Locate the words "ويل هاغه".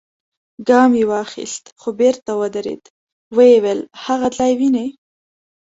3.63-4.29